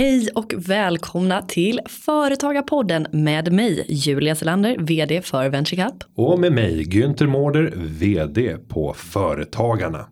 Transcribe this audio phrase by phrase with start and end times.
[0.00, 6.04] Hej och välkomna till Företagarpodden med mig Julia Selander, vd för VentureCup.
[6.14, 10.06] Och med mig Günther Mårder, vd på Företagarna.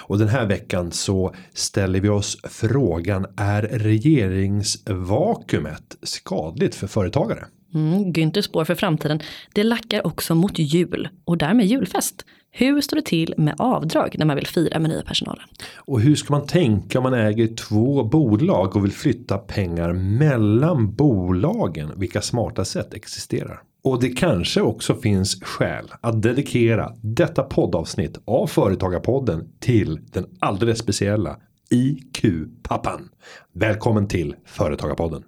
[0.00, 7.44] Och den här veckan så ställer vi oss frågan är regeringsvakuumet skadligt för företagare?
[7.74, 9.20] Mm, Günthers spår för framtiden.
[9.54, 12.24] Det lackar också mot jul och därmed julfest.
[12.58, 15.44] Hur står det till med avdrag när man vill fira med nya personalen?
[15.76, 20.94] Och hur ska man tänka om man äger två bolag och vill flytta pengar mellan
[20.94, 21.92] bolagen?
[21.96, 23.62] Vilka smarta sätt existerar?
[23.84, 30.78] Och det kanske också finns skäl att dedikera detta poddavsnitt av Företagarpodden till den alldeles
[30.78, 31.36] speciella
[31.70, 33.08] IQ-pappan.
[33.52, 35.22] Välkommen till Företagarpodden.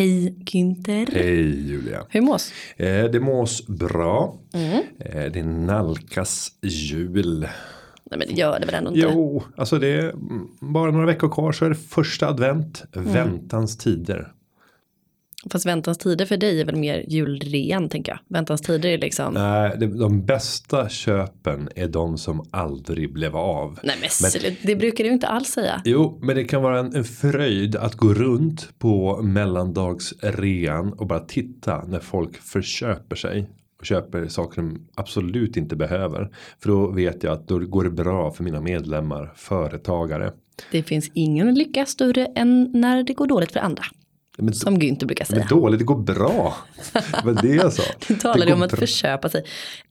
[0.00, 1.06] Hej Günther.
[1.12, 2.06] Hej Julia.
[2.08, 2.52] Hur mås?
[2.76, 4.38] Eh, det mås bra.
[4.54, 4.82] Mm.
[4.98, 7.40] Eh, det nalkas jul.
[8.10, 9.00] Nej men det gör det väl ändå inte?
[9.00, 10.12] Jo, alltså det är
[10.60, 12.84] bara några veckor kvar så är det första advent.
[12.96, 13.12] Mm.
[13.12, 14.32] Väntans tider.
[15.50, 18.20] Fast väntans tider för dig är väl mer julrean tänker jag.
[18.28, 19.34] Väntans tider är liksom.
[19.34, 23.78] Nej, de bästa köpen är de som aldrig blev av.
[23.82, 25.82] Nej men, men det brukar du inte alls säga.
[25.84, 31.20] Jo, men det kan vara en, en fröjd att gå runt på mellandagsrean och bara
[31.20, 33.50] titta när folk förköper sig.
[33.78, 36.30] Och köper saker de absolut inte behöver.
[36.62, 40.32] För då vet jag att då går det bra för mina medlemmar, företagare.
[40.70, 43.84] Det finns ingen lycka större än när det går dåligt för andra.
[44.38, 45.38] Men, som Günther brukar säga.
[45.38, 46.56] Men dåligt, det går bra.
[47.24, 47.82] Vad det jag sa.
[48.08, 48.78] Du talade om att bra.
[48.78, 49.44] förköpa sig.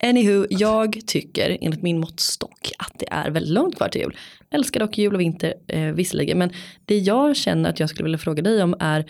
[0.03, 4.17] Anywho, jag tycker enligt min måttstock att det är väldigt långt kvar till jul.
[4.51, 6.37] Älskar dock jul och vinter eh, visserligen.
[6.37, 6.49] Men
[6.85, 9.05] det jag känner att jag skulle vilja fråga dig om är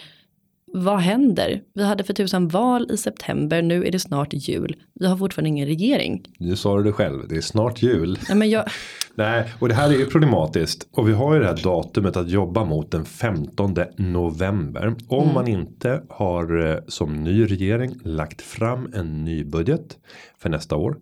[0.73, 1.61] vad händer?
[1.73, 4.75] Vi hade för tusan val i september, nu är det snart jul.
[4.93, 6.23] Vi har fortfarande ingen regering.
[6.39, 8.19] Nu sa du det själv, det är snart jul.
[8.30, 8.65] Ja, men jag...
[9.15, 10.87] Nej, och det här är ju problematiskt.
[10.91, 14.95] Och vi har ju det här datumet att jobba mot den 15 november.
[15.08, 15.33] Om mm.
[15.33, 19.97] man inte har eh, som ny regering lagt fram en ny budget
[20.37, 20.97] för nästa år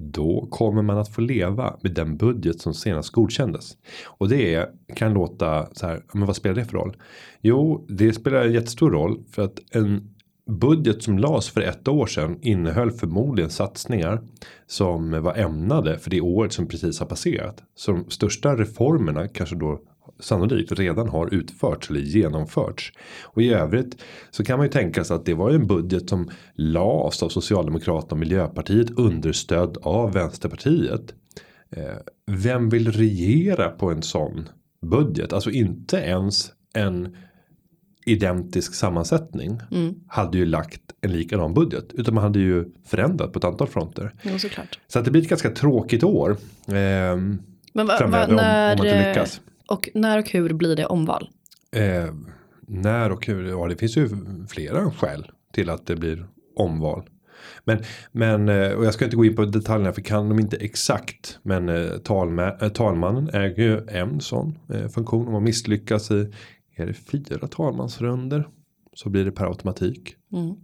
[0.00, 3.76] då kommer man att få leva med den budget som senast godkändes.
[4.06, 6.96] Och det kan låta så här, men vad spelar det för roll?
[7.40, 10.14] Jo, det spelar en jättestor roll för att en
[10.48, 14.20] budget som lades för ett år sedan innehöll förmodligen satsningar
[14.66, 17.62] som var ämnade för det året som precis har passerat.
[17.74, 19.80] Så de största reformerna kanske då
[20.20, 22.92] sannolikt redan har utförts eller genomförts.
[23.22, 26.30] Och i övrigt så kan man ju tänka sig att det var en budget som
[26.54, 31.14] lades av Socialdemokraterna och Miljöpartiet understöd av Vänsterpartiet.
[31.70, 31.96] Eh,
[32.26, 34.48] vem vill regera på en sån
[34.82, 35.32] budget?
[35.32, 37.16] Alltså inte ens en
[38.08, 39.94] identisk sammansättning mm.
[40.06, 44.14] hade ju lagt en likadan budget utan man hade ju förändrat på ett antal fronter.
[44.22, 44.78] Ja, såklart.
[44.88, 46.30] Så att det blir ett ganska tråkigt år.
[46.66, 49.40] Eh, Men va, va, när, om, om man inte lyckas.
[49.68, 51.28] Och när och hur blir det omval?
[51.72, 52.14] Eh,
[52.60, 53.48] när och hur?
[53.48, 54.08] Ja, det finns ju
[54.48, 57.08] flera skäl till att det blir omval.
[57.64, 60.56] Men, men eh, och jag ska inte gå in på detaljerna för kan de inte
[60.56, 61.38] exakt.
[61.42, 64.58] Men eh, talma, eh, talmannen äger ju en sån
[64.94, 65.26] funktion.
[65.26, 66.32] Om man misslyckas i
[66.76, 68.48] är det fyra talmansrunder
[68.94, 70.14] så blir det per automatik.
[70.32, 70.56] Mm.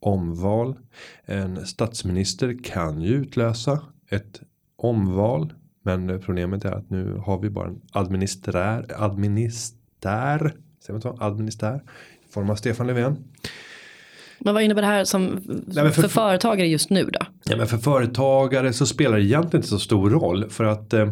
[0.00, 0.78] Omval.
[1.24, 4.40] En statsminister kan ju utlösa ett
[4.76, 5.52] omval
[5.96, 11.16] men problemet är att nu har vi bara en administrär, administär, säger man så?
[11.20, 11.82] Administär,
[12.28, 13.16] i form av Stefan Löfven.
[14.38, 17.20] Men vad innebär det här som Nej, för, för, företagare just nu då?
[17.44, 21.10] Ja, men för företagare så spelar det egentligen inte så stor roll för att eh,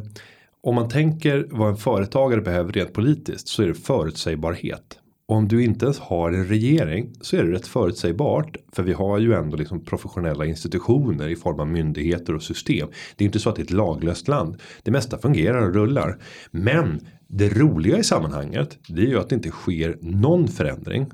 [0.61, 5.65] om man tänker vad en företagare behöver rent politiskt så är det förutsägbarhet om du
[5.65, 8.57] inte ens har en regering så är det rätt förutsägbart.
[8.73, 12.89] För vi har ju ändå liksom professionella institutioner i form av myndigheter och system.
[13.17, 14.57] Det är inte så att det är ett laglöst land.
[14.83, 16.19] Det mesta fungerar och rullar.
[16.51, 21.07] Men det roliga i sammanhanget det är ju att det inte sker någon förändring.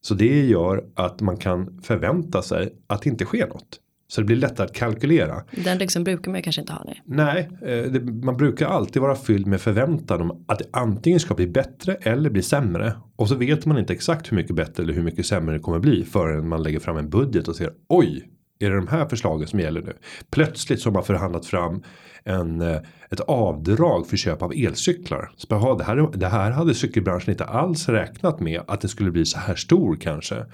[0.00, 3.78] Så det gör att man kan förvänta sig att det inte sker något.
[4.12, 5.42] Så det blir lättare att kalkylera.
[5.64, 6.94] Den liksom brukar man kanske inte ha nu.
[7.04, 11.34] Nej, eh, det, man brukar alltid vara fylld med förväntan om att det antingen ska
[11.34, 12.92] bli bättre eller bli sämre.
[13.16, 15.78] Och så vet man inte exakt hur mycket bättre eller hur mycket sämre det kommer
[15.78, 18.28] bli förrän man lägger fram en budget och ser oj,
[18.58, 19.92] är det de här förslagen som gäller nu?
[20.30, 21.82] Plötsligt så har man förhandlat fram
[22.24, 22.80] en, eh,
[23.10, 25.30] ett avdrag för köp av elcyklar.
[25.36, 29.10] Så aha, det, här, det här hade cykelbranschen inte alls räknat med att det skulle
[29.10, 30.44] bli så här stor kanske.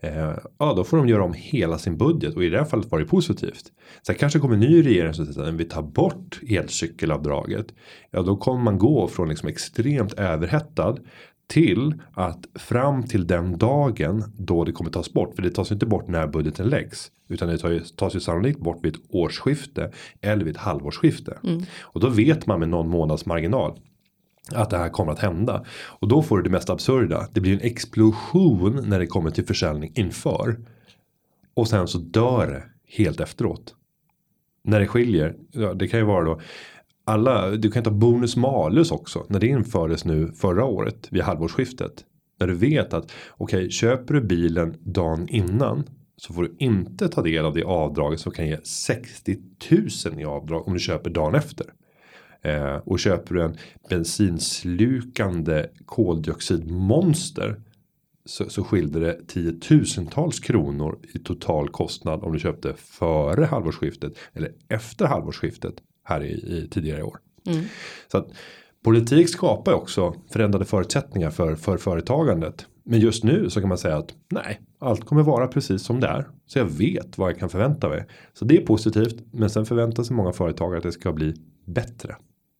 [0.00, 2.90] Eh, ja, då får de göra om hela sin budget och i det här fallet
[2.90, 3.64] var det positivt.
[4.06, 7.66] Sen kanske kommer en ny regering som säger att vi tar bort elcykelavdraget.
[8.10, 10.96] Ja, då kommer man gå från liksom extremt överhettad
[11.54, 15.34] till att fram till den dagen då det kommer tas bort.
[15.34, 17.10] För det tas inte bort när budgeten läggs.
[17.28, 17.58] Utan det
[17.96, 21.38] tas ju sannolikt bort vid ett årsskifte eller vid ett halvårsskifte.
[21.44, 21.62] Mm.
[21.82, 23.80] Och då vet man med någon månads marginal.
[24.52, 25.64] att det här kommer att hända.
[26.00, 27.28] Och då får du det mest absurda.
[27.32, 30.56] Det blir en explosion när det kommer till försäljning inför.
[31.54, 32.62] Och sen så dör det
[32.96, 33.74] helt efteråt.
[34.64, 35.36] När det skiljer.
[35.52, 36.40] Ja, det kan ju vara då.
[37.04, 39.26] Alla, du kan ta bonus malus också.
[39.28, 42.04] När det infördes nu förra året vid halvårsskiftet.
[42.40, 45.84] När du vet att okej okay, köper du bilen dagen innan.
[46.16, 49.36] Så får du inte ta del av det avdraget som kan ge 60
[50.10, 51.66] 000 i avdrag om du köper dagen efter.
[52.42, 53.56] Eh, och köper du en
[53.90, 57.60] bensinslukande koldioxidmonster.
[58.26, 64.52] Så, så skilde det tiotusentals kronor i total kostnad om du köpte före halvårsskiftet eller
[64.68, 65.74] efter halvårsskiftet
[66.04, 67.18] här i, i tidigare år.
[67.46, 67.64] Mm.
[68.12, 68.28] Så att
[68.84, 72.66] politik skapar också förändrade förutsättningar för, för företagandet.
[72.82, 76.06] Men just nu så kan man säga att nej, allt kommer vara precis som det
[76.06, 76.28] är.
[76.46, 78.06] Så jag vet vad jag kan förvänta mig.
[78.32, 79.16] Så det är positivt.
[79.30, 81.34] Men sen förväntar sig många företagare att det ska bli
[81.64, 82.16] bättre.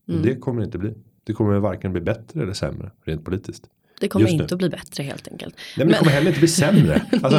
[0.08, 0.22] Mm.
[0.22, 0.94] Det kommer det inte bli.
[1.24, 3.64] Det kommer varken bli bättre eller sämre rent politiskt.
[4.04, 5.54] Det kommer inte att bli bättre helt enkelt.
[5.56, 5.92] Nej men, men...
[5.92, 7.02] det kommer heller inte bli sämre.
[7.22, 7.36] Alltså,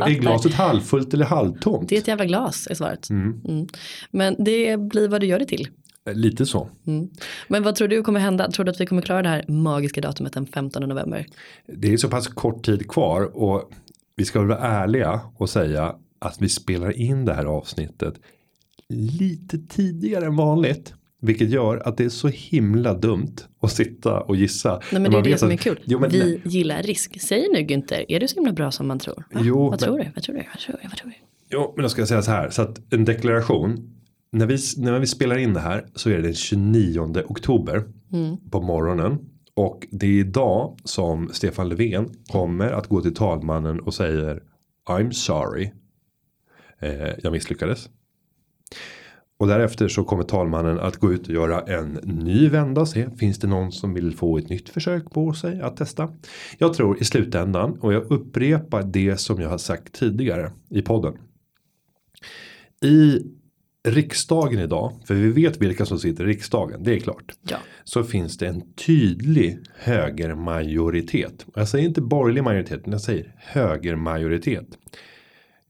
[0.00, 1.88] är glaset halvfullt eller halvtomt?
[1.88, 3.10] Det är ett jävla glas är svaret.
[3.10, 3.40] Mm.
[3.48, 3.66] Mm.
[4.10, 5.68] Men det blir vad du gör det till.
[6.08, 6.68] Eh, lite så.
[6.86, 7.08] Mm.
[7.48, 8.50] Men vad tror du kommer hända?
[8.50, 11.26] Tror du att vi kommer klara det här magiska datumet den 15 november?
[11.66, 13.70] Det är så pass kort tid kvar och
[14.16, 18.14] vi ska vara ärliga och säga att vi spelar in det här avsnittet
[18.88, 20.94] lite tidigare än vanligt.
[21.20, 24.80] Vilket gör att det är så himla dumt att sitta och gissa.
[24.92, 25.80] Nej men det är det som är kul.
[25.84, 26.40] Jo, men, vi nej.
[26.44, 27.20] gillar risk.
[27.20, 29.24] Säg nu Günther, är du så himla bra som man tror?
[29.32, 29.40] Va?
[29.44, 30.10] Jo, vad, men, tror du?
[30.14, 30.42] vad tror du?
[30.54, 30.88] Vad tror du?
[30.88, 31.16] Vad tror du?
[31.50, 32.50] Jo, men då ska jag säga så här.
[32.50, 33.94] Så att en deklaration.
[34.30, 38.36] När vi, när vi spelar in det här så är det den 29 oktober mm.
[38.50, 39.18] på morgonen.
[39.54, 44.42] Och det är idag som Stefan Löfven kommer att gå till talmannen och säger
[44.88, 45.70] I'm sorry.
[46.78, 47.88] Eh, jag misslyckades.
[49.38, 53.10] Och därefter så kommer talmannen att gå ut och göra en ny vända och se.
[53.18, 56.08] Finns det någon som vill få ett nytt försök på sig att testa?
[56.58, 61.14] Jag tror i slutändan och jag upprepar det som jag har sagt tidigare i podden.
[62.82, 63.22] I
[63.88, 67.32] riksdagen idag, för vi vet vilka som sitter i riksdagen, det är klart.
[67.48, 67.56] Ja.
[67.84, 71.46] Så finns det en tydlig högermajoritet.
[71.54, 74.66] Jag säger inte borgerlig majoritet, men jag säger högermajoritet.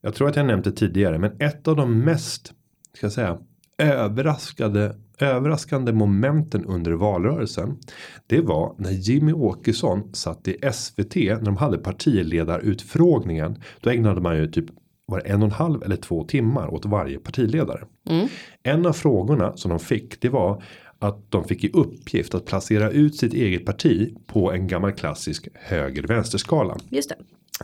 [0.01, 2.53] Jag tror att jag nämnt det tidigare, men ett av de mest,
[2.93, 3.39] ska jag säga,
[3.79, 7.77] överraskade överraskande momenten under valrörelsen.
[8.27, 13.61] Det var när Jimmy Åkesson satt i SVT när de hade partiledarutfrågningen.
[13.81, 14.65] Då ägnade man ju typ
[15.05, 17.83] var en och en halv eller två timmar åt varje partiledare.
[18.09, 18.27] Mm.
[18.63, 20.63] En av frågorna som de fick det var
[20.99, 25.47] att de fick i uppgift att placera ut sitt eget parti på en gammal klassisk
[25.53, 26.77] höger vänsterskala.
[26.89, 27.15] Just det.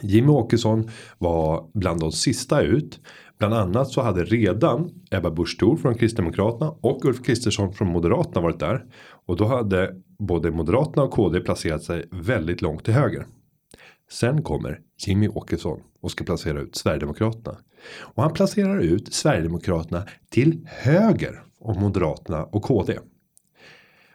[0.02, 3.00] Jimmy Åkesson var bland de sista ut.
[3.38, 8.42] Bland annat så hade redan Ebba Busch Thor från Kristdemokraterna och Ulf Kristersson från Moderaterna
[8.42, 8.86] varit där.
[9.26, 13.26] Och då hade både Moderaterna och KD placerat sig väldigt långt till höger.
[14.12, 17.58] Sen kommer Jimmy Åkesson och ska placera ut Sverigedemokraterna.
[18.00, 23.00] Och han placerar ut Sverigedemokraterna till höger om Moderaterna och KD.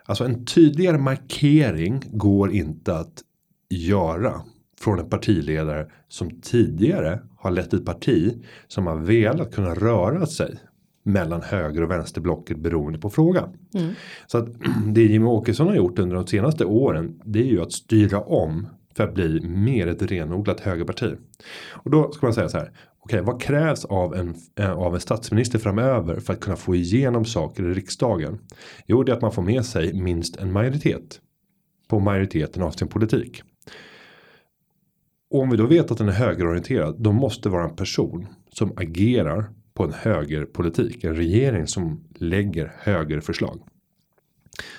[0.04, 3.22] Alltså en tydligare markering går inte att
[3.70, 4.42] göra
[4.80, 10.58] från en partiledare som tidigare har lett ett parti som har velat kunna röra sig
[11.02, 13.48] mellan höger och vänsterblocket beroende på frågan.
[13.74, 13.92] Mm.
[14.26, 14.48] Så att
[14.86, 18.66] det Jimmy Åkesson har gjort under de senaste åren det är ju att styra om
[18.94, 21.16] för att bli mer ett renodlat högerparti.
[21.70, 22.72] Och då ska man säga så här.
[23.02, 26.74] Okej, okay, vad krävs av en, eh, av en statsminister framöver för att kunna få
[26.74, 28.38] igenom saker i riksdagen?
[28.86, 31.20] Jo, det är att man får med sig minst en majoritet
[31.88, 33.42] på majoriteten av sin politik.
[35.30, 36.96] Och om vi då vet att den är högerorienterad.
[36.98, 41.04] Då måste det vara en person som agerar på en högerpolitik.
[41.04, 43.60] En regering som lägger högerförslag.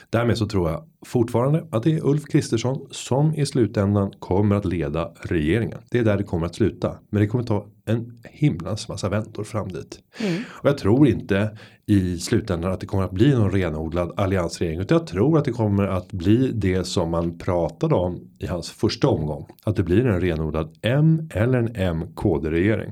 [0.09, 4.65] Därmed så tror jag fortfarande att det är Ulf Kristersson som i slutändan kommer att
[4.65, 5.79] leda regeringen.
[5.91, 6.97] Det är där det kommer att sluta.
[7.09, 9.99] Men det kommer ta en himlans massa väntor fram dit.
[10.19, 10.43] Mm.
[10.49, 14.79] Och jag tror inte i slutändan att det kommer att bli någon renodlad alliansregering.
[14.79, 18.69] Utan jag tror att det kommer att bli det som man pratade om i hans
[18.69, 19.45] första omgång.
[19.63, 22.91] Att det blir en renodlad M eller en M-KD regering.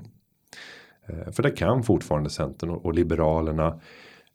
[1.08, 3.80] Eh, för det kan fortfarande Centern och Liberalerna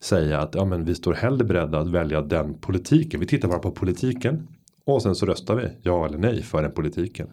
[0.05, 3.21] säga att ja, men vi står hellre beredda att välja den politiken.
[3.21, 4.49] Vi tittar bara på politiken
[4.85, 7.29] och sen så röstar vi ja eller nej för den politiken.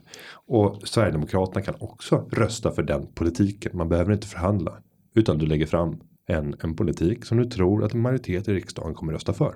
[0.48, 3.72] Och Sverigedemokraterna kan också rösta för den politiken.
[3.78, 4.78] Man behöver inte förhandla
[5.16, 8.94] utan du lägger fram en, en politik som du tror att en majoritet i riksdagen
[8.94, 9.56] kommer rösta för.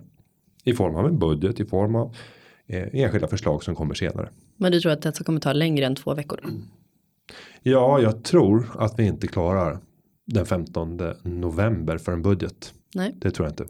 [0.64, 2.16] I form av en budget, i form av
[2.68, 4.30] eh, enskilda förslag som kommer senare.
[4.58, 6.40] Men du tror att det kommer ta längre än två veckor?
[7.64, 9.80] Ja, jag tror att vi inte klarar
[10.26, 12.74] den 15 november för en budget.
[12.96, 13.16] Nej.
[13.20, 13.64] Det tror jag inte.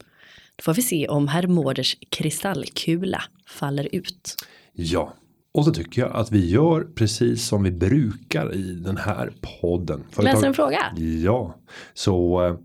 [0.55, 4.35] Då får vi se om herr Mårders kristallkula faller ut.
[4.73, 5.13] Ja,
[5.51, 10.03] och så tycker jag att vi gör precis som vi brukar i den här podden.
[10.17, 10.93] Läser en fråga?
[11.23, 11.55] Ja,
[11.93, 12.55] så eh,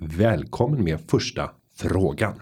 [0.00, 2.40] välkommen med första frågan.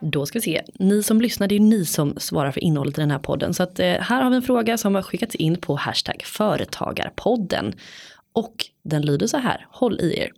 [0.00, 3.00] Då ska vi se, ni som lyssnar, det är ni som svarar för innehållet i
[3.00, 3.54] den här podden.
[3.54, 7.74] Så att, eh, här har vi en fråga som har skickats in på hashtag företagarpodden.
[8.32, 10.30] Och den lyder så här, håll i er.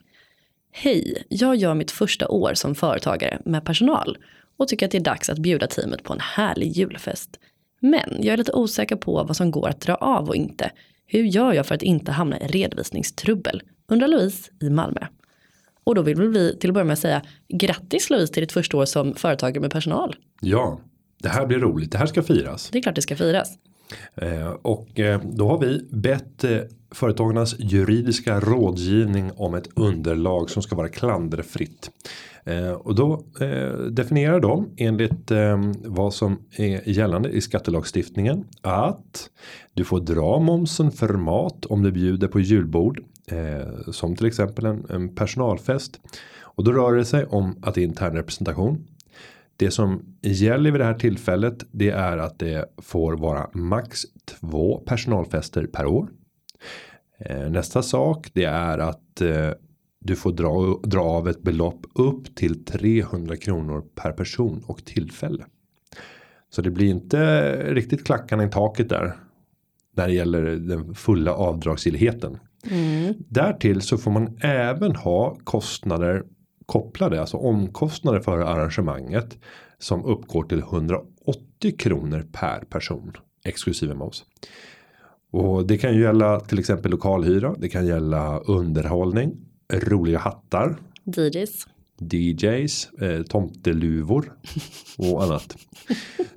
[0.74, 4.18] Hej, jag gör mitt första år som företagare med personal
[4.56, 7.38] och tycker att det är dags att bjuda teamet på en härlig julfest.
[7.80, 10.70] Men jag är lite osäker på vad som går att dra av och inte.
[11.06, 13.62] Hur gör jag för att inte hamna i redovisningstrubbel?
[13.88, 15.00] Undrar Louise i Malmö.
[15.84, 18.84] Och då vill vi till att börja med säga grattis Louise till ditt första år
[18.84, 20.16] som företagare med personal.
[20.40, 20.80] Ja,
[21.22, 21.92] det här blir roligt.
[21.92, 22.70] Det här ska firas.
[22.72, 23.58] Det är klart det ska firas.
[24.14, 26.58] Eh, och eh, då har vi bett eh,
[26.90, 31.90] företagarnas juridiska rådgivning om ett underlag som ska vara klanderfritt.
[32.78, 33.24] Och då
[33.90, 35.30] definierar de enligt
[35.84, 39.30] vad som är gällande i skattelagstiftningen att
[39.74, 43.00] du får dra momsen för mat om du bjuder på julbord
[43.92, 46.00] som till exempel en, en personalfest
[46.40, 48.86] och då rör det sig om att det är intern representation.
[49.62, 54.78] Det som gäller vid det här tillfället det är att det får vara max två
[54.86, 56.08] personalfester per år.
[57.18, 59.50] Eh, nästa sak det är att eh,
[60.00, 65.44] du får dra, dra av ett belopp upp till 300 kronor per person och tillfälle.
[66.50, 69.16] Så det blir inte riktigt klackarna i taket där.
[69.96, 72.38] När det gäller den fulla avdragsgillheten.
[72.70, 73.14] Mm.
[73.18, 76.24] Därtill så får man även ha kostnader
[76.66, 79.38] kopplade, alltså omkostnader för arrangemanget
[79.78, 83.12] som uppgår till 180 kronor per person
[83.44, 84.24] exklusive moms.
[85.30, 87.54] Och det kan ju gälla till exempel lokalhyra.
[87.58, 89.32] Det kan gälla underhållning,
[89.72, 91.66] roliga hattar, DJs.
[91.98, 94.32] DJs, eh, tomteluvor
[94.98, 95.56] och annat.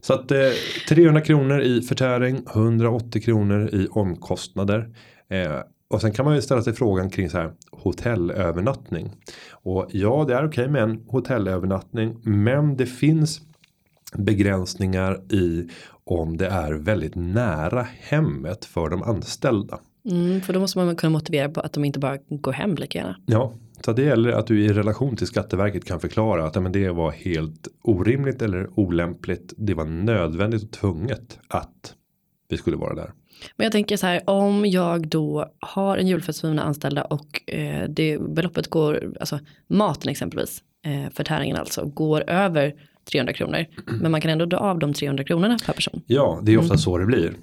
[0.02, 0.50] Så att eh,
[0.90, 4.96] 300 kronor i förtäring, 180 kronor i omkostnader.
[5.30, 9.12] Eh, och sen kan man ju ställa sig frågan kring så här hotellövernattning.
[9.52, 13.42] Och ja, det är okej med en hotellövernattning, men det finns
[14.18, 15.70] begränsningar i
[16.04, 19.80] om det är väldigt nära hemmet för de anställda.
[20.10, 23.00] Mm, för då måste man kunna motivera på att de inte bara går hem lika
[23.00, 23.18] gärna.
[23.26, 23.54] Ja,
[23.86, 27.12] så det gäller att du i relation till Skatteverket kan förklara att men det var
[27.12, 29.54] helt orimligt eller olämpligt.
[29.58, 31.94] Det var nödvändigt och tvunget att
[32.50, 33.12] vi skulle vara där.
[33.56, 37.54] Men jag tänker så här, om jag då har en julfest för mina anställda och
[37.54, 42.76] eh, det beloppet går, alltså maten exempelvis, eh, förtäringen alltså, går över
[43.12, 43.66] 300 kronor.
[44.02, 46.02] Men man kan ändå dra av de 300 kronorna per person.
[46.08, 47.34] Ja, det är ofta så det blir.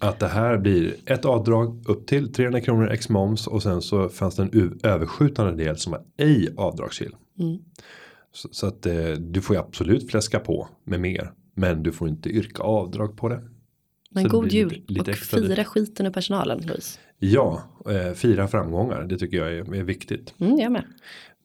[0.00, 4.08] Att det här blir ett avdrag upp till 300 kronor ex moms och sen så
[4.08, 7.16] fanns det en överskjutande del som är ej avdragsgill.
[7.38, 7.58] Mm.
[8.32, 11.32] Så, så att eh, du får ju absolut fläska på med mer.
[11.54, 13.42] Men du får inte yrka avdrag på det.
[14.12, 16.98] Men god jul lite- lite och fira skiten ur personalen Louise.
[17.18, 19.02] Ja, eh, fira framgångar.
[19.02, 20.34] Det tycker jag är, är viktigt.
[20.40, 20.84] Mm, jag med.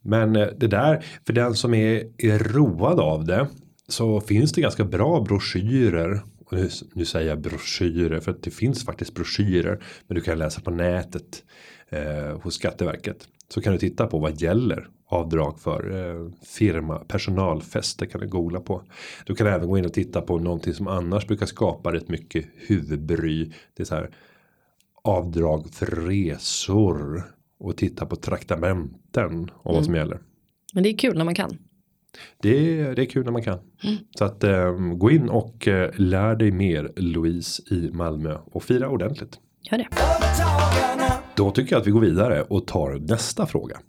[0.01, 3.47] Men eh, det där, för den som är, är road av det.
[3.87, 6.21] Så finns det ganska bra broschyrer.
[6.45, 9.83] Och nu, nu säger jag broschyrer för att det finns faktiskt broschyrer.
[10.07, 11.43] Men du kan läsa på nätet
[11.89, 13.27] eh, hos Skatteverket.
[13.53, 18.59] Så kan du titta på vad gäller avdrag för eh, firma personalfester kan du googla
[18.59, 18.83] på.
[19.25, 22.45] Du kan även gå in och titta på någonting som annars brukar skapa rätt mycket
[22.55, 23.51] huvudbry.
[23.73, 24.09] Det är så här
[25.03, 27.23] avdrag för resor
[27.59, 30.19] och titta på traktamenten och vad som gäller.
[30.73, 31.57] Men det är kul när man kan.
[32.41, 33.59] Det är, det är kul när man kan.
[34.17, 38.89] Så att eh, gå in och eh, lär dig mer Louise i Malmö och fira
[38.89, 39.39] ordentligt.
[39.61, 39.87] Gör det.
[41.35, 43.79] Då tycker jag att vi går vidare och tar nästa fråga.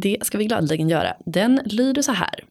[0.00, 1.14] Det ska vi gladeligen göra.
[1.26, 2.44] Den lyder så här.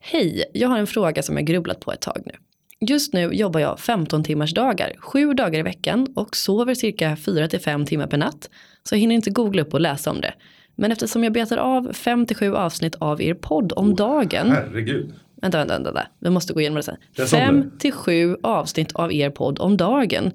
[0.00, 2.32] Hej, jag har en fråga som jag grubblat på ett tag nu.
[2.80, 7.48] Just nu jobbar jag 15 timmars dagar, sju dagar i veckan och sover cirka 4
[7.48, 8.50] till 5 timmar per natt.
[8.82, 10.34] Så jag hinner inte googla upp och läsa om det.
[10.74, 14.50] Men eftersom jag betar av 5 till 7 avsnitt av er podd om dagen.
[14.50, 15.14] Herregud.
[15.42, 16.06] Vänta, vänta, vänta.
[16.20, 16.96] Vi måste gå igenom det sen.
[17.16, 17.78] Jag sa Fem det.
[17.78, 20.32] till sju avsnitt av er podd om dagen.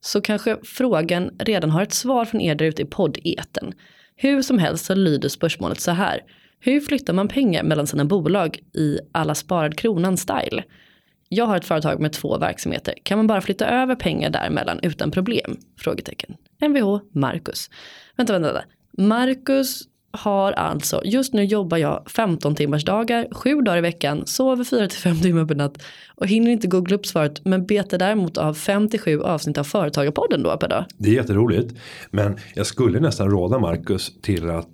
[0.00, 3.74] Så kanske frågan redan har ett svar från er där ute i poddeten.
[4.20, 6.20] Hur som helst så lyder spörsmålet så här.
[6.60, 10.64] Hur flyttar man pengar mellan sina bolag i alla sparad kronan style?
[11.28, 12.94] Jag har ett företag med två verksamheter.
[13.02, 15.56] Kan man bara flytta över pengar däremellan utan problem?
[15.78, 16.36] Frågetecken.
[16.60, 17.70] Mvh Marcus.
[18.16, 18.68] Vänta, vänta, vänta.
[18.98, 24.64] Marcus har alltså, just nu jobbar jag 15 timmars dagar, sju dagar i veckan, sover
[24.64, 25.82] 4-5 timmar per natt
[26.14, 30.56] och hinner inte googla upp svaret men betar däremot av 57 avsnitt av Företagarpodden då
[30.56, 30.84] per dag.
[30.98, 31.74] Det är jätteroligt.
[32.10, 34.68] Men jag skulle nästan råda Marcus till att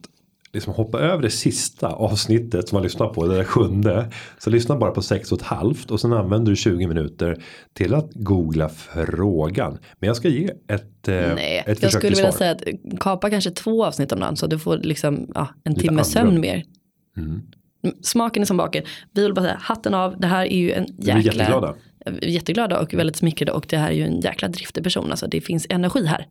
[0.55, 4.11] liksom hoppa över det sista avsnittet som man lyssnar på, det där sjunde.
[4.39, 7.43] Så lyssna bara på sex och ett halvt och sen använder du 20 minuter
[7.73, 9.79] till att googla frågan.
[9.99, 12.63] Men jag ska ge ett, eh, Nej, ett jag försök skulle till vilja säga att
[13.01, 16.41] kapa kanske två avsnitt om dagen så du får liksom ja, en Lite timme sömn
[16.41, 16.65] mer.
[17.17, 17.43] Mm.
[18.03, 18.85] Smaken är som baken.
[19.13, 21.33] Vi vill bara säga hatten av, det här är ju en Vi är jäkla.
[21.33, 21.75] jätteglada.
[22.07, 25.11] Vi är jätteglada och väldigt smickrade och det här är ju en jäkla driftig person.
[25.11, 26.27] Alltså det finns energi här.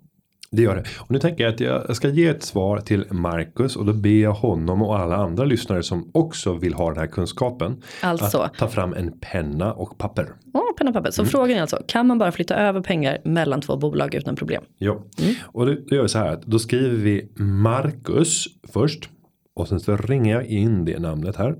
[0.55, 0.83] Det gör det.
[0.99, 4.09] Och nu tänker jag att jag ska ge ett svar till Marcus och då ber
[4.09, 7.81] jag honom och alla andra lyssnare som också vill ha den här kunskapen.
[8.01, 8.37] Alltså.
[8.37, 10.29] Att ta fram en penna och papper.
[10.53, 11.11] Åh, penna och papper.
[11.11, 11.29] Så Mm.
[11.31, 14.63] frågan är alltså, kan man bara flytta över pengar mellan två bolag utan problem?
[14.77, 15.03] Ja,
[15.43, 19.09] och då, då gör vi så här att då skriver vi Marcus först.
[19.55, 21.55] Och sen så ringer jag in det namnet här.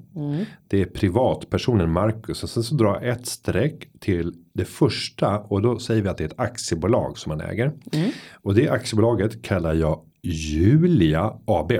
[0.67, 2.43] Det är privatpersonen Marcus.
[2.43, 5.39] Och sen så drar jag ett streck till det första.
[5.39, 7.71] Och då säger vi att det är ett aktiebolag som man äger.
[8.33, 11.71] Och det aktiebolaget kallar jag Julia AB.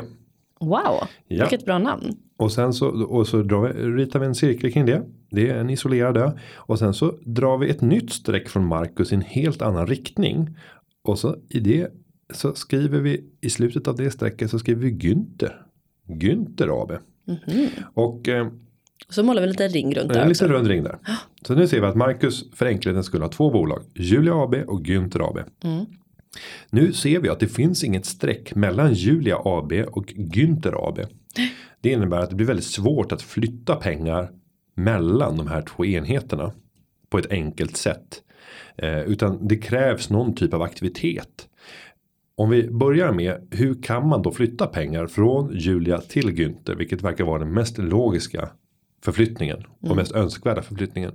[0.60, 1.44] Wow, Ja.
[1.44, 2.04] vilket bra namn.
[2.38, 5.04] Och sen så, och så drar vi, ritar vi en cirkel kring det.
[5.32, 6.32] Det är en isolerad ö.
[6.56, 10.58] Och sen så drar vi ett nytt streck från Marcus i en helt annan riktning.
[11.04, 11.88] Och så i det
[12.34, 15.52] så skriver vi i slutet av det strecket så skriver vi Günther.
[16.08, 16.92] Günther AB.
[17.94, 18.48] Och eh,
[19.10, 20.30] Så målar vi lite ring runt en där också.
[20.30, 20.98] liten rund ring där.
[21.48, 23.84] Så nu ser vi att Marcus för enkelhetens skull har två bolag.
[23.96, 25.40] Julia AB och Günther AB.
[26.70, 31.00] Nu ser vi att det finns inget streck mellan Julia AB och Günther AB.
[31.82, 34.32] Det innebär att det blir väldigt svårt att flytta pengar
[34.76, 36.52] mellan de här två enheterna
[37.10, 38.22] på ett enkelt sätt.
[38.78, 41.48] Eh, utan det krävs någon typ av aktivitet.
[42.36, 47.02] Om vi börjar med hur kan man då flytta pengar från Julia till Günther vilket
[47.02, 48.50] verkar vara den mest logiska
[49.04, 51.12] förflyttningen och mest önskvärda förflyttningen.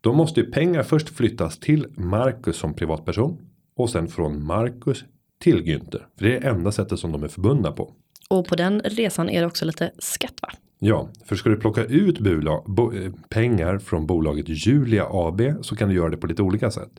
[0.00, 3.38] Då måste ju pengar först flyttas till Marcus som privatperson
[3.76, 5.04] och sen från Marcus
[5.40, 6.02] till Günther.
[6.18, 7.92] För det är det enda sättet som de är förbundna på.
[8.28, 10.48] Och på den resan är det också lite skatt va?
[10.86, 12.18] Ja, för ska du plocka ut
[12.66, 16.70] bo, eh, pengar från bolaget Julia AB så kan du göra det på lite olika
[16.70, 16.90] sätt.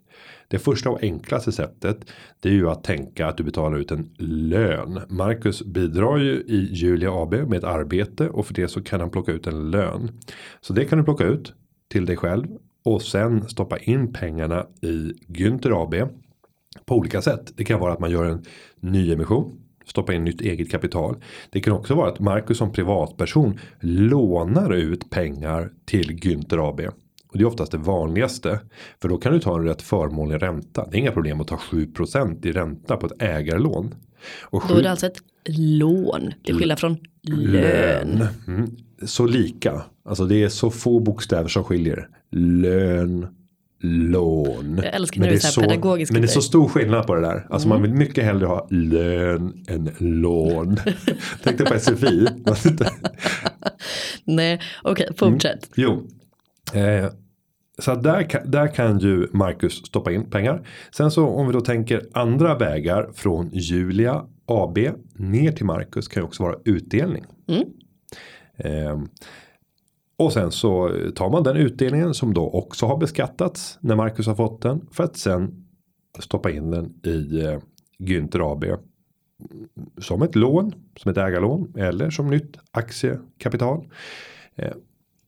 [0.48, 1.98] Det första och enklaste sättet
[2.40, 5.02] det är ju att tänka att du betalar ut en lön.
[5.10, 9.10] Marcus bidrar ju i Julia AB med ett arbete och för det så kan han
[9.10, 10.12] plocka ut en lön.
[10.62, 11.54] Så det kan du plocka ut
[11.92, 12.48] till dig själv
[12.86, 16.10] och sen stoppa in pengarna i Günther AB
[16.86, 17.54] på olika sätt.
[17.56, 18.44] Det kan vara att man gör en
[18.80, 19.65] nyemission.
[19.86, 21.16] Stoppa in nytt eget kapital.
[21.50, 26.80] Det kan också vara att Marcus som privatperson lånar ut pengar till Günther AB.
[27.28, 28.60] Och det är oftast det vanligaste.
[29.02, 30.88] För då kan du ta en rätt förmånlig ränta.
[30.92, 33.96] Det är inga problem att ta 7% i ränta på ett ägarlån.
[34.42, 35.22] Och Då är det alltså ett
[35.58, 38.28] lån till skillnad från lön.
[38.48, 38.76] Mm.
[39.04, 39.82] Så lika.
[40.06, 42.10] Alltså det är så få bokstäver som skiljer.
[42.32, 43.28] Lön.
[43.82, 44.80] Lån.
[44.84, 47.16] Jag älskar Men när det är så pedagogiskt men det är så stor skillnad på
[47.16, 47.48] det där.
[47.50, 50.78] Alltså man vill mycket hellre ha lön än lån.
[51.44, 52.28] Tänk dig på SFI.
[54.24, 55.70] Nej, okej, fortsätt.
[55.76, 56.08] Jo.
[56.74, 57.10] Eh,
[57.80, 60.68] så där, där kan ju Marcus stoppa in pengar.
[60.92, 64.78] Sen så om vi då tänker andra vägar från Julia AB
[65.16, 67.26] ner till Marcus kan ju också vara utdelning.
[68.58, 69.02] Eh,
[70.18, 74.36] och sen så tar man den utdelningen som då också har beskattats när Marcus har
[74.36, 75.66] fått den för att sen
[76.20, 77.60] stoppa in den i eh,
[78.00, 78.66] Günther AB
[79.98, 83.88] som ett lån, som ett ägarlån eller som nytt aktiekapital.
[84.56, 84.74] Eh,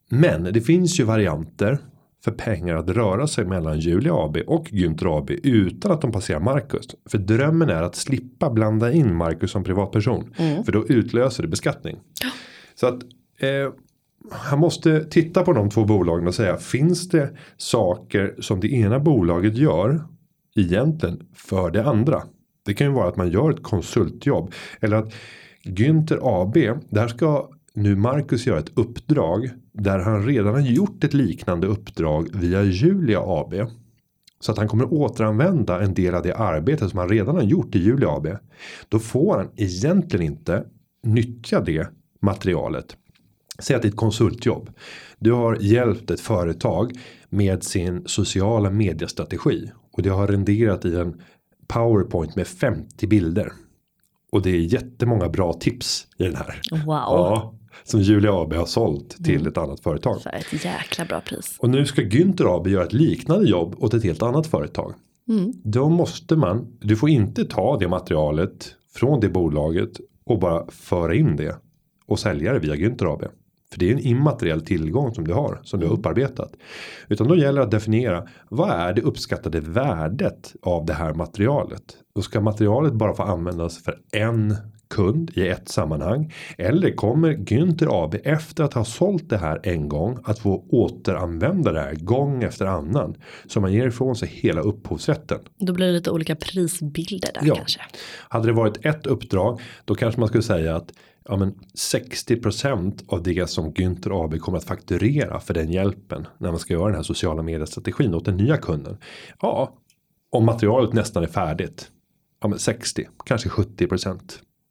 [0.09, 1.77] Men det finns ju varianter
[2.23, 6.39] för pengar att röra sig mellan Julia AB och Günther AB utan att de passerar
[6.39, 6.87] Marcus.
[7.09, 10.33] För drömmen är att slippa blanda in Marcus som privatperson.
[10.65, 11.97] För då utlöser det beskattning.
[12.75, 13.03] Så att
[13.39, 13.73] eh,
[14.31, 18.99] han måste titta på de två bolagen och säga finns det saker som det ena
[18.99, 20.03] bolaget gör
[20.55, 22.23] egentligen för det andra.
[22.65, 25.13] Det kan ju vara att man gör ett konsultjobb eller att
[25.63, 31.13] Günther AB där ska nu Marcus göra ett uppdrag där han redan har gjort ett
[31.13, 33.53] liknande uppdrag via Julia AB.
[34.39, 37.75] Så att han kommer återanvända en del av det arbete som han redan har gjort
[37.75, 38.27] i Julia AB.
[38.89, 40.63] Då får han egentligen inte
[41.03, 41.87] nyttja det
[42.21, 42.97] materialet.
[43.59, 44.69] Säg att det är ett konsultjobb.
[45.19, 46.93] Du har hjälpt ett företag
[47.29, 49.71] med sin sociala mediestrategi.
[49.91, 51.21] Och det har renderat i en
[51.67, 53.51] powerpoint med 50 bilder.
[54.31, 56.61] Och det är jättemånga bra tips i den här.
[56.71, 56.81] Wow.
[56.87, 60.21] Ja, som Julia AB har sålt till ett annat företag.
[60.21, 61.55] Så här, ett jäkla bra pris.
[61.59, 64.93] Och nu ska Günther AB göra ett liknande jobb åt ett helt annat företag.
[65.63, 71.15] Då måste man, du får inte ta det materialet från det bolaget och bara föra
[71.15, 71.55] in det
[72.05, 73.23] och sälja det via Günther AB.
[73.71, 76.51] För det är en immateriell tillgång som du har, som du har upparbetat.
[77.07, 81.83] Utan då gäller det att definiera, vad är det uppskattade värdet av det här materialet?
[82.15, 84.55] Då ska materialet bara få användas för en
[84.89, 86.33] kund i ett sammanhang?
[86.57, 91.71] Eller kommer Günther AB efter att ha sålt det här en gång att få återanvända
[91.71, 93.15] det här gång efter annan?
[93.47, 95.39] Så man ger ifrån sig hela upphovsrätten.
[95.57, 97.55] Då blir det lite olika prisbilder där ja.
[97.55, 97.79] kanske.
[98.29, 100.93] Hade det varit ett uppdrag då kanske man skulle säga att
[101.27, 106.49] ja, men 60% av det som Günther AB kommer att fakturera för den hjälpen när
[106.51, 108.97] man ska göra den här sociala mediestrategin åt den nya kunden.
[109.41, 109.73] Ja,
[110.29, 111.91] om materialet nästan är färdigt.
[112.41, 114.19] Ja, men 60, kanske 70%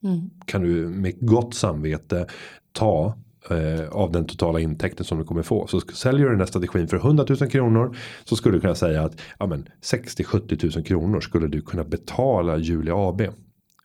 [0.05, 0.31] mm.
[0.47, 2.27] kan du med gott samvete
[2.73, 3.19] ta
[3.51, 5.67] eh, av den totala intäkten som du kommer få.
[5.67, 9.03] Så säljer du den här strategin för 100 000 kronor så skulle du kunna säga
[9.03, 13.23] att ja, 60-70 000 kronor skulle du kunna betala Julia AB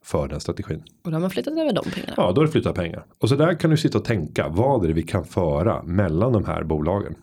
[0.04, 0.84] för den strategin.
[1.04, 2.14] Och då har man flyttat över de pengarna.
[2.18, 3.06] Ja, då har du flyttat pengar.
[3.20, 4.50] Och så där kan du sitta och tänka.
[4.50, 7.16] Vad är det vi kan föra mellan de här bolagen?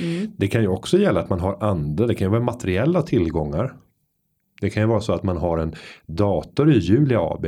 [0.00, 0.30] Mm.
[0.36, 2.06] Det kan ju också gälla att man har andra.
[2.06, 3.76] Det kan ju vara materiella tillgångar.
[4.60, 5.74] Det kan ju vara så att man har en
[6.06, 7.46] dator i Julia AB.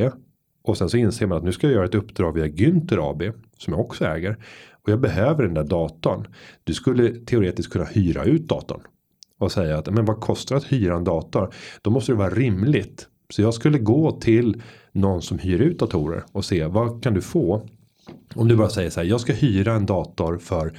[0.65, 3.23] Och sen så inser man att nu ska jag göra ett uppdrag via Günther AB.
[3.59, 4.37] Som jag också äger.
[4.83, 6.27] Och jag behöver den där datorn.
[6.65, 8.81] Du skulle teoretiskt kunna hyra ut datorn.
[9.39, 11.55] Och säga att men vad kostar att hyra en dator?
[11.83, 16.25] Då måste det vara rimligt så jag skulle gå till någon som hyr ut datorer
[16.33, 17.69] och se vad kan du få.
[18.35, 19.07] Om du bara säger så här.
[19.07, 20.79] Jag ska hyra en dator för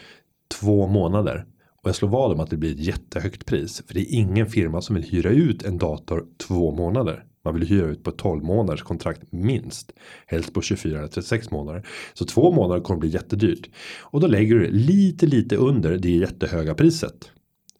[0.59, 1.45] två månader.
[1.81, 3.83] Och jag slår vad om att det blir ett jättehögt pris.
[3.87, 7.25] För det är ingen firma som vill hyra ut en dator två månader.
[7.45, 9.91] Man vill hyra ut på 12 månaders kontrakt minst.
[10.25, 11.87] Helst på 24 eller 36 månader.
[12.13, 13.69] Så två månader kommer bli jättedyrt.
[14.01, 17.31] Och då lägger du lite lite under det jättehöga priset.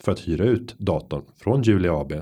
[0.04, 2.13] För att hyra ut datorn från Julia AB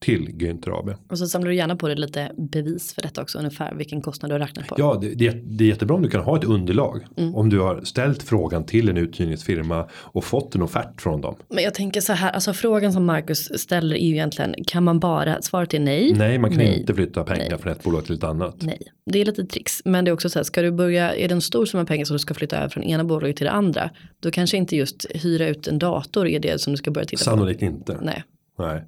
[0.00, 0.94] till Günther AB.
[1.08, 4.30] Och så samlar du gärna på dig lite bevis för detta också ungefär vilken kostnad
[4.30, 4.74] du har räknat på.
[4.78, 7.06] Ja det, det, det är jättebra om du kan ha ett underlag.
[7.16, 7.34] Mm.
[7.34, 11.36] Om du har ställt frågan till en uthyrningsfirma och fått en offert från dem.
[11.48, 15.00] Men jag tänker så här, alltså frågan som Marcus ställer är ju egentligen kan man
[15.00, 16.12] bara, svaret är nej.
[16.12, 16.80] Nej man kan nej.
[16.80, 17.58] inte flytta pengar nej.
[17.58, 18.56] från ett bolag till ett annat.
[18.58, 19.82] Nej, det är lite tricks.
[19.84, 22.04] Men det är också så här, ska du börja, är det en stor summa pengar
[22.04, 23.90] som du ska flytta över från ena bolaget till det andra.
[24.20, 27.20] Då kanske inte just hyra ut en dator är det som du ska börja titta
[27.20, 27.24] på.
[27.24, 27.98] Sannolikt inte.
[28.02, 28.24] Nej.
[28.58, 28.84] Nej.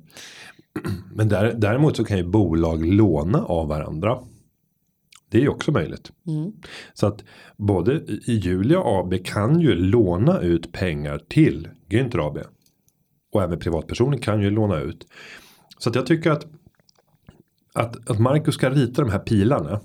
[1.14, 4.18] Men där, däremot så kan ju bolag låna av varandra.
[5.28, 6.12] Det är ju också möjligt.
[6.26, 6.52] Mm.
[6.94, 7.24] Så att
[7.56, 7.92] både
[8.26, 12.38] i Julia AB kan ju låna ut pengar till Günther AB.
[13.32, 15.06] Och även privatpersoner kan ju låna ut.
[15.78, 16.46] Så att jag tycker att
[17.74, 19.80] att, att Marcus ska rita de här pilarna.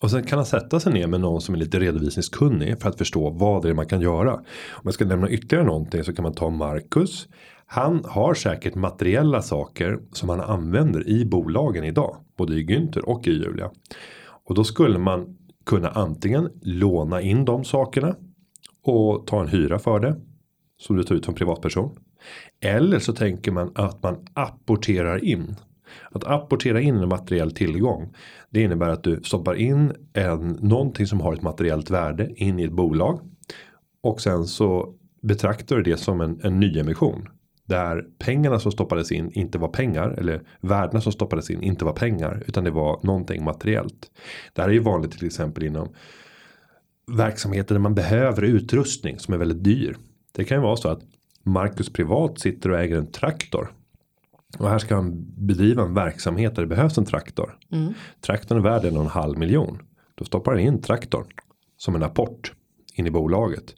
[0.00, 2.98] Och sen kan han sätta sig ner med någon som är lite redovisningskunnig för att
[2.98, 4.34] förstå vad det är man kan göra.
[4.70, 7.28] Om jag ska nämna ytterligare någonting så kan man ta Marcus.
[7.66, 12.16] Han har säkert materiella saker som han använder i bolagen idag.
[12.36, 13.70] Både i Günther och i Julia.
[14.44, 18.16] Och då skulle man kunna antingen låna in de sakerna.
[18.82, 20.20] Och ta en hyra för det.
[20.78, 21.96] Som du tar ut som privatperson.
[22.60, 25.56] Eller så tänker man att man apporterar in.
[26.10, 28.14] Att apportera in en materiell tillgång.
[28.50, 32.64] Det innebär att du stoppar in en, någonting som har ett materiellt värde in i
[32.64, 33.20] ett bolag.
[34.02, 37.28] Och sen så betraktar du det som en, en nyemission.
[37.66, 40.14] Där pengarna som stoppades in inte var pengar.
[40.18, 42.42] Eller värdena som stoppades in inte var pengar.
[42.46, 44.10] Utan det var någonting materiellt.
[44.52, 45.88] Det här är ju vanligt till exempel inom
[47.12, 49.96] verksamheter där man behöver utrustning som är väldigt dyr.
[50.32, 51.00] Det kan ju vara så att
[51.42, 53.72] Marcus privat sitter och äger en traktor.
[54.58, 57.58] Och här ska han bedriva en verksamhet där det behövs en traktor.
[57.72, 57.94] Mm.
[58.20, 59.78] Traktorn är värd en och en halv miljon.
[60.14, 61.26] Då stoppar han in traktorn
[61.76, 62.52] som en apport
[62.94, 63.74] in i bolaget.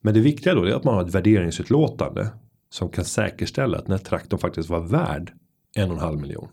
[0.00, 2.28] Men det viktiga då är att man har ett värderingsutlåtande
[2.72, 5.32] som kan säkerställa att den här traktorn faktiskt var värd
[5.76, 6.48] en och en halv miljon.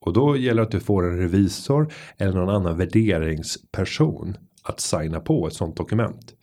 [0.00, 5.20] Och då gäller det att du får en revisor eller någon annan värderingsperson att signa
[5.20, 6.34] på ett sånt dokument.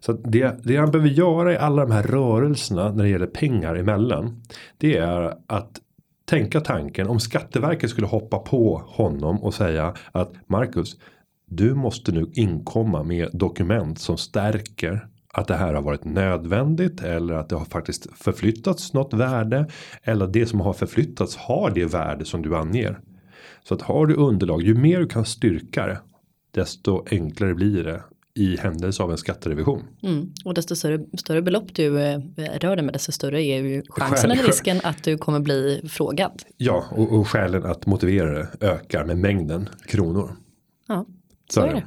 [0.00, 3.74] Så det, det han behöver göra i alla de här rörelserna när det gäller pengar
[3.74, 4.42] emellan.
[4.78, 5.80] Det är att
[6.24, 10.96] tänka tanken om Skatteverket skulle hoppa på honom och säga att Marcus
[11.46, 17.34] du måste nu inkomma med dokument som stärker att det här har varit nödvändigt eller
[17.34, 19.66] att det har faktiskt förflyttats något värde
[20.02, 23.00] eller det som har förflyttats har det värde som du anger.
[23.64, 25.98] Så att har du underlag, ju mer du kan styrka det,
[26.50, 28.02] desto enklare blir det
[28.34, 29.82] i händelse av en skatterevision.
[30.02, 30.32] Mm.
[30.44, 34.30] Och desto större, större belopp du eh, rör dig med desto större är ju chansen
[34.30, 36.42] eller risken att du kommer bli frågad.
[36.56, 40.36] Ja och, och skälen att motivera det ökar med mängden kronor.
[40.88, 41.06] Ja,
[41.50, 41.84] så, så är det.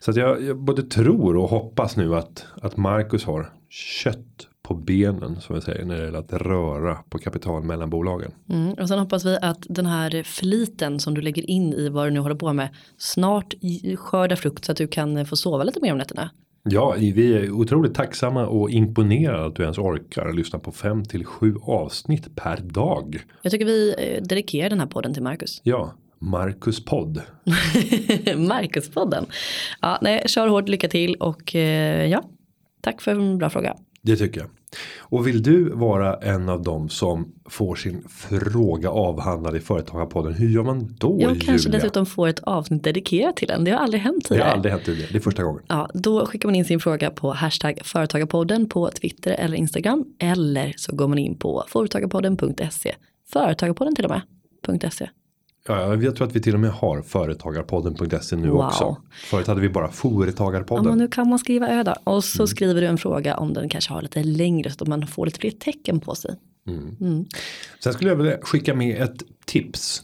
[0.00, 4.74] Så att jag, jag, både tror och hoppas nu att, att Marcus har kött på
[4.74, 8.32] benen som vi säger när det gäller att röra på kapital mellan bolagen.
[8.48, 12.06] Mm, och sen hoppas vi att den här fliten som du lägger in i vad
[12.06, 13.54] du nu håller på med snart
[13.96, 16.30] skördar frukt så att du kan få sova lite mer om nätterna.
[16.62, 21.24] Ja, vi är otroligt tacksamma och imponerade att du ens orkar lyssna på fem till
[21.24, 23.24] sju avsnitt per dag.
[23.42, 25.60] Jag tycker vi eh, dedikerar den här podden till Marcus.
[25.64, 27.22] Ja, Marcus podd.
[28.36, 29.26] Marcuspodden.
[29.80, 32.22] Ja, nej, kör hårt, lycka till och eh, ja,
[32.80, 33.76] tack för en bra fråga.
[34.02, 34.50] Det tycker jag.
[34.98, 38.04] Och vill du vara en av dem som får sin
[38.52, 40.34] fråga avhandlad i Företagarpodden.
[40.34, 41.78] Hur gör man då Jag kanske Julia?
[41.78, 43.64] dessutom får ett avsnitt dedikerat till den.
[43.64, 44.52] Det har aldrig hänt Det har tidigare.
[44.52, 45.08] aldrig hänt tidigare.
[45.12, 45.62] Det är första gången.
[45.68, 50.04] Ja, då skickar man in sin fråga på hashtag företagarpodden på Twitter eller Instagram.
[50.18, 52.94] Eller så går man in på företagarpodden.se.
[53.32, 54.92] Företagarpodden till och med.
[54.92, 55.08] .se.
[55.68, 58.60] Ja, jag tror att vi till och med har företagarpodden.se nu Wow.
[58.66, 58.96] också.
[59.30, 60.84] Förut hade vi bara Ja, Företagarpodden.
[60.84, 61.94] men nu kan man skriva ö då.
[62.04, 62.46] Och så Mm.
[62.48, 65.40] skriver du en fråga om den kanske har lite längre så att man får lite
[65.40, 66.34] fler tecken på sig.
[67.84, 70.02] Sen skulle jag vilja skicka med ett tips.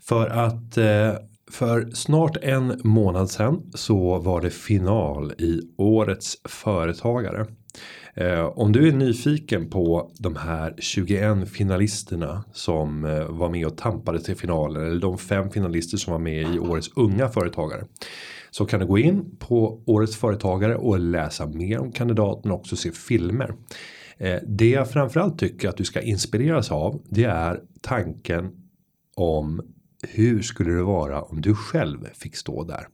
[0.00, 1.12] För att eh,
[1.50, 7.46] för snart en månad sedan så var det final i årets företagare.
[8.20, 13.76] Eh, om du är nyfiken på de här 21 finalisterna som eh, var med och
[13.76, 14.86] tampade till finalen.
[14.86, 17.84] Eller de fem finalister som var med i årets unga företagare.
[18.50, 22.76] Så kan du gå in på årets företagare och läsa mer om kandidaten och också
[22.76, 23.54] se filmer.
[24.16, 27.02] Eh, det jag framförallt tycker att du ska inspireras av.
[27.08, 28.50] Det är tanken
[29.16, 29.60] om
[30.08, 32.88] hur skulle det vara om du själv fick stå där.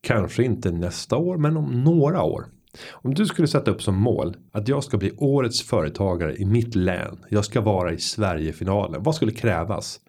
[0.00, 2.46] Kanske inte nästa år men om några år.
[2.90, 6.74] Om du skulle sätta upp som mål att jag ska bli årets företagare i mitt
[6.74, 7.18] län.
[7.28, 9.02] Jag ska vara i Sverigefinalen.
[9.02, 10.00] Vad skulle krävas?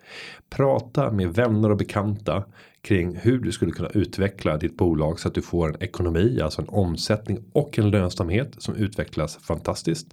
[0.50, 2.44] Prata med vänner och bekanta
[2.82, 6.62] kring hur du skulle kunna utveckla ditt bolag så att du får en ekonomi, alltså
[6.62, 10.08] en omsättning och en lönsamhet som utvecklas fantastiskt.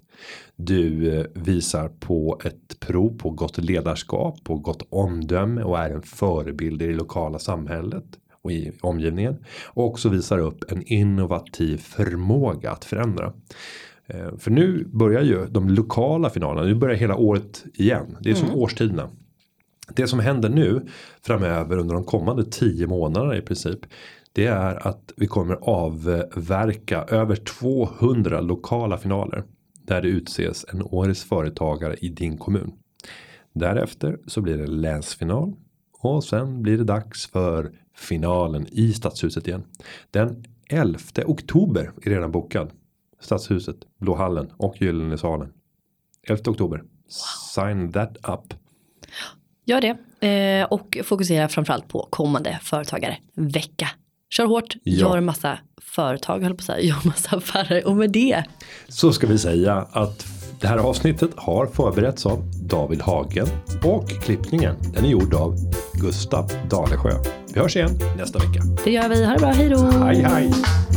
[0.55, 6.01] Du eh, visar på ett prov på gott ledarskap och gott omdöme och är en
[6.01, 8.05] förebild i det lokala samhället
[8.45, 13.33] och i omgivningen och också visar upp en innovativ förmåga att förändra.
[14.07, 18.17] Eh, För nu börjar ju de lokala finalerna, nu börjar hela året igen.
[18.21, 19.09] Det är som årstiderna.
[19.95, 20.85] Det som händer nu
[21.21, 23.79] framöver under de kommande tio månaderna i princip.
[24.33, 29.43] Det är att vi kommer avverka över 200 lokala finaler.
[29.87, 32.71] Där det utses en årets företagare i din kommun.
[33.53, 35.53] Därefter så blir det länsfinal.
[36.05, 39.63] Och sen blir det dags för finalen i stadshuset igen.
[40.11, 42.71] Den 11 oktober är redan bokad.
[43.21, 45.53] Stadshuset, Blå hallen och Gyllene salen.
[46.27, 46.83] 11 oktober.
[47.55, 48.53] Sign that up.
[49.65, 50.27] Gör det.
[50.27, 53.89] Eh, och fokusera framförallt på kommande företagare vecka.
[54.29, 54.93] Kör hårt, Ja.
[55.15, 57.87] gör massa företag, höll på att säga, gör massa affärer.
[57.87, 58.43] Och med det,
[58.87, 63.47] Så ska vi säga att det här avsnittet har förberetts av David Hagen
[63.83, 65.55] och klippningen den är gjord av
[65.93, 67.11] Gustav Dalesjö.
[67.53, 68.61] Vi hörs igen nästa vecka.
[68.83, 69.25] det gör vi.
[69.25, 69.77] Ha det bra, hej då!
[69.77, 70.53] Hej hej!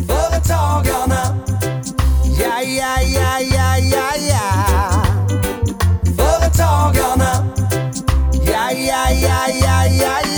[0.09, 1.39] Företagarna.
[2.41, 5.03] Ja, ja, ja, ja, ja, ja.
[6.17, 7.49] Företagarna.
[8.33, 10.38] Ja, ja, ja, ja, ja,